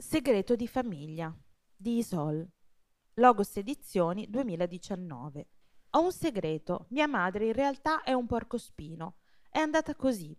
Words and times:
Segreto 0.00 0.54
di 0.54 0.68
famiglia 0.68 1.36
di 1.74 1.96
Isol. 1.98 2.48
Logos 3.14 3.56
Edizioni 3.56 4.30
2019. 4.30 5.46
Ho 5.90 6.04
un 6.04 6.12
segreto. 6.12 6.86
Mia 6.90 7.08
madre 7.08 7.46
in 7.46 7.52
realtà 7.52 8.04
è 8.04 8.12
un 8.12 8.24
porcospino. 8.24 9.16
È 9.50 9.58
andata 9.58 9.96
così. 9.96 10.38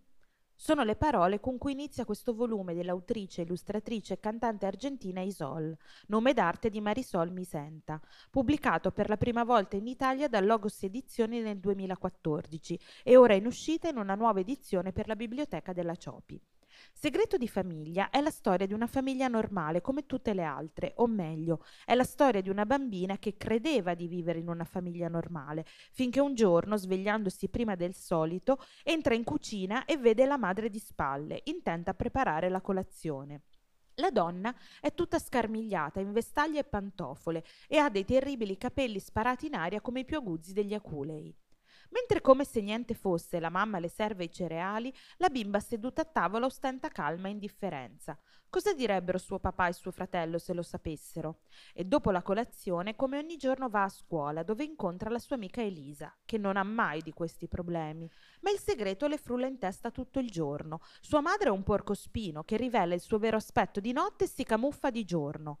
Sono 0.54 0.82
le 0.82 0.96
parole 0.96 1.40
con 1.40 1.58
cui 1.58 1.72
inizia 1.72 2.06
questo 2.06 2.32
volume 2.32 2.72
dell'autrice, 2.72 3.42
illustratrice 3.42 4.14
e 4.14 4.18
cantante 4.18 4.64
argentina 4.64 5.20
Isol, 5.20 5.76
nome 6.06 6.32
d'arte 6.32 6.70
di 6.70 6.80
Marisol 6.80 7.30
Misenta, 7.30 8.00
pubblicato 8.30 8.92
per 8.92 9.10
la 9.10 9.18
prima 9.18 9.44
volta 9.44 9.76
in 9.76 9.86
Italia 9.86 10.26
da 10.26 10.40
Logos 10.40 10.82
Edizioni 10.84 11.40
nel 11.40 11.60
2014 11.60 12.80
e 13.02 13.16
ora 13.18 13.34
in 13.34 13.44
uscita 13.44 13.90
in 13.90 13.98
una 13.98 14.14
nuova 14.14 14.40
edizione 14.40 14.90
per 14.92 15.06
la 15.06 15.16
biblioteca 15.16 15.74
della 15.74 15.96
Ciopi. 15.96 16.40
Segreto 16.92 17.36
di 17.36 17.48
famiglia 17.48 18.10
è 18.10 18.20
la 18.20 18.30
storia 18.30 18.66
di 18.66 18.72
una 18.72 18.86
famiglia 18.86 19.28
normale 19.28 19.80
come 19.80 20.06
tutte 20.06 20.34
le 20.34 20.42
altre, 20.42 20.92
o 20.96 21.06
meglio, 21.06 21.64
è 21.84 21.94
la 21.94 22.04
storia 22.04 22.40
di 22.40 22.48
una 22.48 22.66
bambina 22.66 23.18
che 23.18 23.36
credeva 23.36 23.94
di 23.94 24.06
vivere 24.06 24.38
in 24.38 24.48
una 24.48 24.64
famiglia 24.64 25.08
normale, 25.08 25.64
finché 25.92 26.20
un 26.20 26.34
giorno, 26.34 26.76
svegliandosi 26.76 27.48
prima 27.48 27.74
del 27.74 27.94
solito, 27.94 28.58
entra 28.82 29.14
in 29.14 29.24
cucina 29.24 29.84
e 29.84 29.96
vede 29.96 30.26
la 30.26 30.36
madre 30.36 30.68
di 30.68 30.78
spalle, 30.78 31.40
intenta 31.44 31.92
a 31.92 31.94
preparare 31.94 32.48
la 32.48 32.60
colazione. 32.60 33.42
La 33.94 34.10
donna 34.10 34.54
è 34.80 34.94
tutta 34.94 35.18
scarmigliata 35.18 36.00
in 36.00 36.12
vestaglie 36.12 36.60
e 36.60 36.64
pantofole 36.64 37.44
e 37.68 37.76
ha 37.76 37.90
dei 37.90 38.04
terribili 38.04 38.56
capelli 38.56 38.98
sparati 38.98 39.46
in 39.46 39.54
aria 39.54 39.80
come 39.80 40.00
i 40.00 40.04
più 40.04 40.16
aguzzi 40.16 40.52
degli 40.52 40.72
aculei. 40.72 41.34
Mentre 41.90 42.20
come 42.20 42.44
se 42.44 42.60
niente 42.60 42.94
fosse 42.94 43.40
la 43.40 43.50
mamma 43.50 43.78
le 43.78 43.88
serve 43.88 44.24
i 44.24 44.32
cereali, 44.32 44.94
la 45.16 45.28
bimba 45.28 45.58
seduta 45.60 46.02
a 46.02 46.04
tavola 46.04 46.46
ostenta 46.46 46.88
calma 46.88 47.28
e 47.28 47.32
indifferenza. 47.32 48.18
Cosa 48.48 48.72
direbbero 48.72 49.18
suo 49.18 49.38
papà 49.38 49.68
e 49.68 49.72
suo 49.72 49.92
fratello 49.92 50.38
se 50.38 50.52
lo 50.54 50.62
sapessero? 50.62 51.42
E 51.72 51.84
dopo 51.84 52.10
la 52.10 52.22
colazione, 52.22 52.96
come 52.96 53.18
ogni 53.18 53.36
giorno 53.36 53.68
va 53.68 53.84
a 53.84 53.88
scuola, 53.88 54.42
dove 54.42 54.64
incontra 54.64 55.08
la 55.08 55.20
sua 55.20 55.36
amica 55.36 55.62
Elisa, 55.62 56.12
che 56.24 56.36
non 56.36 56.56
ha 56.56 56.64
mai 56.64 57.00
di 57.00 57.12
questi 57.12 57.46
problemi. 57.46 58.10
Ma 58.40 58.50
il 58.50 58.58
segreto 58.58 59.06
le 59.06 59.18
frulla 59.18 59.46
in 59.46 59.58
testa 59.58 59.90
tutto 59.90 60.18
il 60.18 60.30
giorno. 60.30 60.80
Sua 61.00 61.20
madre 61.20 61.48
è 61.48 61.52
un 61.52 61.62
porco 61.62 61.94
spino 61.94 62.42
che 62.42 62.56
rivela 62.56 62.94
il 62.94 63.00
suo 63.00 63.18
vero 63.18 63.36
aspetto 63.36 63.78
di 63.78 63.92
notte 63.92 64.24
e 64.24 64.28
si 64.28 64.42
camuffa 64.42 64.90
di 64.90 65.04
giorno. 65.04 65.60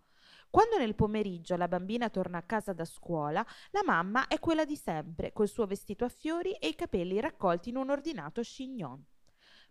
Quando 0.50 0.78
nel 0.78 0.96
pomeriggio 0.96 1.54
la 1.54 1.68
bambina 1.68 2.10
torna 2.10 2.38
a 2.38 2.42
casa 2.42 2.72
da 2.72 2.84
scuola, 2.84 3.46
la 3.70 3.82
mamma 3.84 4.26
è 4.26 4.40
quella 4.40 4.64
di 4.64 4.74
sempre, 4.74 5.32
col 5.32 5.46
suo 5.46 5.64
vestito 5.64 6.04
a 6.04 6.08
fiori 6.08 6.54
e 6.54 6.66
i 6.66 6.74
capelli 6.74 7.20
raccolti 7.20 7.68
in 7.68 7.76
un 7.76 7.88
ordinato 7.88 8.40
chignon. 8.40 9.00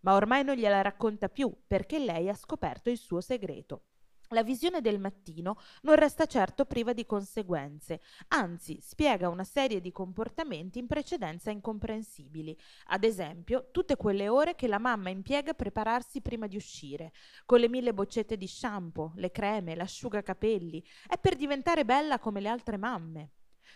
Ma 0.02 0.16
ormai 0.16 0.46
non 0.46 0.56
gliela 0.56 0.82
racconta 0.82 1.28
più 1.28 1.54
perché 1.68 2.00
lei 2.00 2.30
ha 2.30 2.34
scoperto 2.34 2.90
il 2.90 2.98
suo 2.98 3.20
segreto. 3.20 3.84
La 4.32 4.44
visione 4.44 4.80
del 4.80 5.00
mattino 5.00 5.58
non 5.82 5.96
resta 5.96 6.28
certo 6.28 6.66
priva 6.66 6.94
di 6.94 7.04
conseguenze, 7.04 8.00
anzi 8.28 8.80
spiega 8.80 9.28
una 9.28 9.44
serie 9.44 9.82
di 9.82 9.92
comportamenti 9.92 10.78
in 10.78 10.86
precedenza 10.86 11.50
incomprensibili, 11.50 12.56
ad 12.90 13.04
esempio 13.04 13.70
tutte 13.72 13.96
quelle 13.96 14.30
ore 14.30 14.54
che 14.54 14.68
la 14.68 14.78
mamma 14.78 15.10
impiega 15.10 15.50
a 15.50 15.56
prepararsi 15.56 16.22
prima 16.22 16.46
di 16.46 16.58
uscire, 16.58 17.12
con 17.48 17.60
le 17.60 17.70
mille 17.70 17.92
boccette 17.92 18.38
di 18.38 18.46
shampoo, 18.46 19.14
le 19.16 19.32
creme, 19.32 19.74
l'asciugacapelli, 19.74 20.86
è 21.08 21.18
per 21.18 21.36
diventare 21.36 21.84
bella 21.84 22.20
come 22.20 22.40
le 22.40 22.50
altre 22.50 22.78
mamme. 22.78 23.32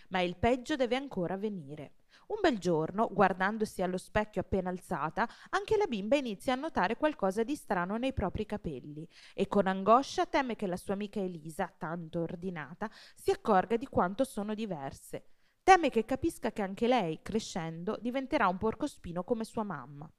Ma 0.09 0.21
il 0.21 0.37
peggio 0.37 0.75
deve 0.75 0.95
ancora 0.95 1.35
venire. 1.35 1.93
Un 2.33 2.39
bel 2.41 2.57
giorno, 2.57 3.09
guardandosi 3.11 3.83
allo 3.83 3.99
specchio 3.99 4.41
appena 4.41 4.71
alzata, 4.71 5.29
anche 5.49 5.77
la 5.77 5.85
bimba 5.85 6.15
inizia 6.15 6.53
a 6.53 6.55
notare 6.55 6.97
qualcosa 6.97 7.43
di 7.43 7.55
strano 7.55 7.97
nei 7.97 8.11
propri 8.11 8.47
capelli 8.47 9.07
e 9.35 9.47
con 9.47 9.67
angoscia 9.67 10.25
teme 10.25 10.55
che 10.55 10.65
la 10.65 10.75
sua 10.75 10.95
amica 10.95 11.19
Elisa, 11.19 11.71
tanto 11.77 12.21
ordinata, 12.21 12.89
si 13.13 13.29
accorga 13.29 13.77
di 13.77 13.85
quanto 13.85 14.23
sono 14.23 14.55
diverse. 14.55 15.25
Teme 15.61 15.91
che 15.91 16.05
capisca 16.05 16.51
che 16.51 16.63
anche 16.63 16.87
lei, 16.87 17.19
crescendo, 17.21 17.99
diventerà 18.01 18.47
un 18.47 18.57
porcospino 18.57 19.23
come 19.23 19.43
sua 19.43 19.63
mamma. 19.63 20.11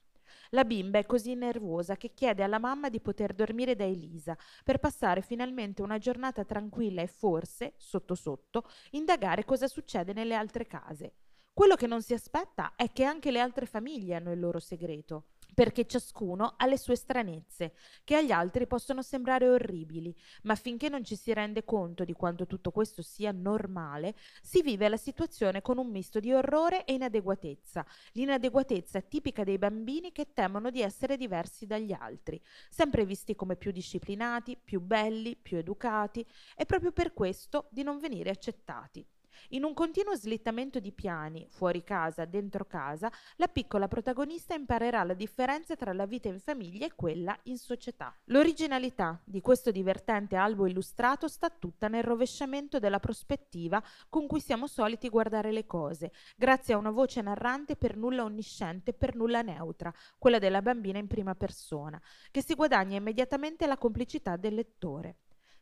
La 0.51 0.65
bimba 0.65 0.99
è 0.99 1.07
così 1.07 1.35
nervosa 1.35 1.97
che 1.97 2.15
chiede 2.15 2.45
alla 2.45 2.61
mamma 2.61 2.91
di 2.91 3.01
poter 3.01 3.35
dormire 3.35 3.75
da 3.75 3.85
Elisa 3.85 4.39
per 4.63 4.79
passare 4.79 5.21
finalmente 5.21 5.83
una 5.83 5.99
giornata 5.99 6.45
tranquilla 6.45 7.03
e 7.03 7.09
forse, 7.09 7.75
sotto 7.77 8.15
sotto, 8.15 8.63
indagare 8.91 9.45
cosa 9.45 9.67
succede 9.67 10.13
nelle 10.13 10.37
altre 10.37 10.69
case. 10.69 11.15
Quello 11.55 11.77
che 11.77 11.87
non 11.87 12.03
si 12.03 12.15
aspetta 12.15 12.73
è 12.75 12.91
che 12.91 13.05
anche 13.05 13.31
le 13.31 13.39
altre 13.39 13.65
famiglie 13.65 14.17
hanno 14.17 14.33
il 14.33 14.41
loro 14.41 14.59
segreto, 14.59 15.27
perché 15.55 15.87
ciascuno 15.87 16.55
ha 16.57 16.67
le 16.67 16.77
sue 16.77 16.97
stranezze, 16.97 17.75
che 18.03 18.17
agli 18.17 18.33
altri 18.33 18.67
possono 18.67 19.03
sembrare 19.03 19.49
orribili, 19.49 20.13
ma 20.43 20.57
finché 20.57 20.89
non 20.89 21.05
ci 21.05 21.15
si 21.15 21.33
rende 21.33 21.65
conto 21.65 22.03
di 22.03 22.13
quanto 22.13 22.49
tutto 22.49 22.73
questo 22.73 23.03
sia 23.03 23.31
normale, 23.31 24.17
si 24.43 24.63
vive 24.63 24.89
la 24.89 24.97
situazione 24.97 25.63
con 25.63 25.79
un 25.79 25.93
misto 25.93 26.19
di 26.19 26.33
orrore 26.33 26.85
e 26.87 26.95
inadeguatezza, 26.95 27.87
l'inadeguatezza 28.15 29.01
tipica 29.03 29.45
dei 29.45 29.57
bambini 29.57 30.11
che 30.11 30.33
temono 30.33 30.71
di 30.71 30.83
essere 30.83 31.17
diversi 31.17 31.67
dagli 31.67 31.93
altri, 31.93 32.43
sempre 32.69 33.07
visti 33.07 33.37
come 33.37 33.55
più 33.55 33.71
disciplinati, 33.71 34.57
più 34.57 34.81
belli, 34.81 35.37
più 35.37 35.57
educati, 35.57 36.27
e 36.57 36.67
proprio 36.67 36.91
per 36.91 37.15
questo 37.15 37.69
di 37.71 37.85
non 37.85 38.01
venire 38.01 38.31
accettati. 38.31 39.07
In 39.51 39.65
un 39.65 39.75
continuo 39.75 40.15
slittamento 40.15 40.81
di 40.81 40.93
piani, 40.93 41.47
fuori 41.51 41.83
casa, 41.83 42.25
dentro 42.25 42.65
casa, 42.65 43.11
la 43.37 43.49
piccola 43.49 43.89
protagonista 43.89 44.55
imparerà 44.55 45.03
la 45.05 45.15
differenza 45.15 45.77
tra 45.77 45.93
la 45.93 46.07
vita 46.07 46.29
in 46.29 46.41
famiglia 46.41 46.87
e 46.87 46.95
quella 46.95 47.39
in 47.45 47.59
società. 47.59 48.15
L'originalità 48.27 49.21
di 49.25 49.41
questo 49.41 49.71
divertente 49.71 50.37
albo 50.37 50.67
illustrato 50.67 51.29
sta 51.29 51.51
tutta 51.51 51.89
nel 51.89 52.03
rovesciamento 52.03 52.79
della 52.79 53.01
prospettiva 53.01 53.83
con 54.09 54.27
cui 54.27 54.41
siamo 54.41 54.67
soliti 54.67 55.09
guardare 55.09 55.53
le 55.53 55.67
cose, 55.67 56.13
grazie 56.37 56.75
a 56.75 56.79
una 56.79 56.91
voce 56.91 57.21
narrante 57.21 57.77
per 57.77 57.97
nulla 57.97 58.25
onnisciente 58.25 58.91
e 58.91 58.95
per 58.95 59.15
nulla 59.15 59.43
neutra, 59.43 59.93
quella 60.19 60.39
della 60.39 60.63
bambina 60.63 60.99
in 60.99 61.07
prima 61.07 61.35
persona, 61.35 62.01
che 62.31 62.43
si 62.43 62.55
guadagna 62.55 62.97
immediatamente 62.97 63.67
la 63.67 63.79
complicità 63.79 64.37
del 64.37 64.55
lettore. 64.55 65.17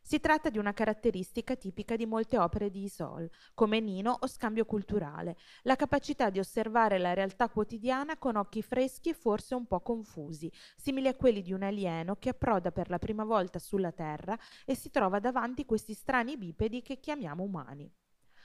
Si 0.05 0.19
tratta 0.19 0.49
di 0.49 0.57
una 0.57 0.73
caratteristica 0.73 1.55
tipica 1.55 1.95
di 1.95 2.05
molte 2.05 2.37
opere 2.37 2.69
di 2.69 2.83
Isol, 2.83 3.29
come 3.53 3.79
Nino 3.79 4.17
o 4.19 4.27
Scambio 4.27 4.65
culturale, 4.65 5.37
la 5.61 5.77
capacità 5.77 6.29
di 6.29 6.39
osservare 6.39 6.99
la 6.99 7.13
realtà 7.13 7.47
quotidiana 7.47 8.17
con 8.17 8.35
occhi 8.35 8.61
freschi 8.61 9.09
e 9.09 9.13
forse 9.13 9.55
un 9.55 9.65
po' 9.65 9.79
confusi, 9.79 10.51
simili 10.75 11.07
a 11.07 11.15
quelli 11.15 11.41
di 11.41 11.53
un 11.53 11.63
alieno 11.63 12.17
che 12.17 12.29
approda 12.29 12.73
per 12.73 12.89
la 12.89 12.99
prima 12.99 13.23
volta 13.23 13.59
sulla 13.59 13.93
Terra 13.93 14.37
e 14.65 14.75
si 14.75 14.89
trova 14.91 15.19
davanti 15.19 15.63
questi 15.63 15.93
strani 15.93 16.35
bipedi 16.35 16.81
che 16.81 16.99
chiamiamo 16.99 17.41
umani. 17.41 17.89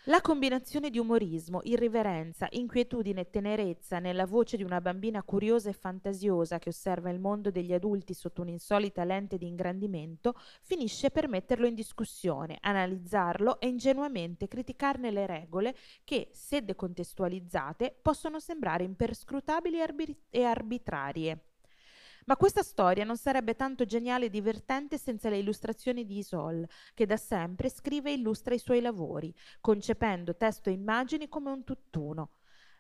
La 0.09 0.23
combinazione 0.23 0.89
di 0.89 0.99
umorismo, 0.99 1.61
irriverenza, 1.65 2.47
inquietudine 2.53 3.21
e 3.21 3.29
tenerezza 3.29 3.99
nella 3.99 4.25
voce 4.25 4.57
di 4.57 4.63
una 4.63 4.81
bambina 4.81 5.23
curiosa 5.23 5.69
e 5.69 5.75
fantasiosa 5.75 6.59
che 6.59 6.71
osserva 6.71 7.11
il 7.11 7.21
mondo 7.21 7.51
degli 7.51 7.75
adulti 7.75 8.15
sotto 8.15 8.41
un'insolita 8.41 9.05
lente 9.05 9.37
di 9.37 9.47
ingrandimento 9.47 10.33
finisce 10.63 11.11
per 11.11 11.29
metterlo 11.29 11.67
in 11.67 11.75
discussione, 11.75 12.57
analizzarlo 12.59 13.61
e 13.61 13.69
ingenuamente 13.69 14.49
criticarne 14.49 15.11
le 15.11 15.27
regole 15.27 15.77
che, 16.05 16.31
se 16.33 16.65
decontestualizzate, 16.65 17.95
possono 18.01 18.41
sembrare 18.41 18.85
imperscrutabili 18.85 19.77
e 20.31 20.43
arbitrarie. 20.43 21.48
Ma 22.29 22.37
questa 22.37 22.63
storia 22.63 23.05
non 23.05 23.17
sarebbe 23.17 23.55
tanto 23.55 23.87
geniale 23.87 24.27
e 24.27 24.29
divertente 24.29 24.99
senza 24.99 25.31
le 25.31 25.39
illustrazioni 25.39 26.05
di 26.05 26.19
Isol, 26.19 26.69
che 26.93 27.07
da 27.07 27.17
sempre 27.17 27.71
scrive 27.71 28.11
e 28.11 28.17
illustra 28.17 28.53
i 28.53 28.59
suoi 28.59 28.83
lavori, 28.83 29.35
concependo 29.63 30.37
testo 30.37 30.69
e 30.69 30.75
immagini 30.75 31.31
come 31.31 31.51
un 31.51 31.65
tutt'uno. 31.65 32.33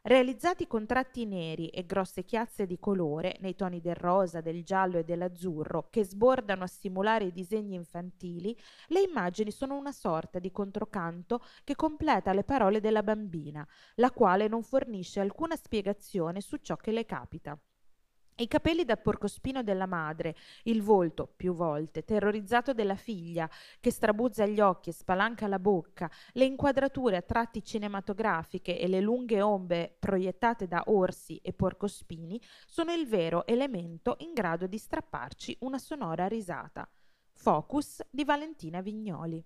Realizzati 0.03 0.67
con 0.67 0.85
tratti 0.85 1.25
neri 1.25 1.69
e 1.69 1.87
grosse 1.87 2.27
chiazze 2.27 2.67
di 2.67 2.79
colore, 2.79 3.39
nei 3.41 3.55
toni 3.55 3.81
del 3.81 3.95
rosa, 3.95 4.43
del 4.43 4.65
giallo 4.65 4.99
e 4.99 5.05
dell'azzurro, 5.05 5.89
che 5.89 6.05
sbordano 6.05 6.65
a 6.65 6.67
simulare 6.67 7.25
i 7.25 7.33
disegni 7.33 7.75
infantili, 7.75 8.55
le 8.89 9.01
immagini 9.01 9.51
sono 9.51 9.79
una 9.79 9.93
sorta 9.93 10.39
di 10.39 10.51
controcanto 10.51 11.43
che 11.65 11.75
completa 11.75 12.35
le 12.35 12.45
parole 12.45 12.81
della 12.81 13.03
bambina, 13.03 13.67
la 13.95 14.11
quale 14.11 14.47
non 14.47 14.63
fornisce 14.63 15.21
alcuna 15.21 15.57
spiegazione 15.57 16.43
su 16.43 16.59
ciò 16.59 16.77
che 16.77 16.93
le 16.93 17.07
capita. 17.07 17.59
I 18.41 18.47
capelli 18.47 18.85
da 18.85 18.97
porcospino 18.97 19.65
della 19.65 19.87
madre, 19.87 20.37
il 20.65 20.81
volto, 20.81 21.27
più 21.27 21.55
volte, 21.55 22.05
terrorizzato 22.05 22.73
della 22.73 22.95
figlia, 22.95 23.51
che 23.81 23.91
strabuzza 23.91 24.47
gli 24.47 24.61
occhi 24.61 24.91
e 24.91 24.93
spalanca 24.93 25.49
la 25.49 25.59
bocca, 25.59 26.09
le 26.35 26.45
inquadrature 26.45 27.17
a 27.17 27.23
tratti 27.23 27.65
cinematografiche 27.65 28.79
e 28.79 28.87
le 28.87 29.01
lunghe 29.01 29.43
ombre 29.43 29.97
proiettate 29.99 30.69
da 30.69 30.85
orsi 30.87 31.39
e 31.39 31.53
porcospini 31.53 32.41
sono 32.65 32.93
il 32.93 33.09
vero 33.09 33.45
elemento 33.45 34.15
in 34.21 34.33
grado 34.35 34.69
di 34.69 34.79
strapparci 34.79 35.57
una 35.63 35.79
sonora 35.79 36.29
risata. 36.29 36.89
Focus 37.33 38.03
di 38.09 38.23
Valentina 38.23 38.81
Vignoli. 38.81 39.45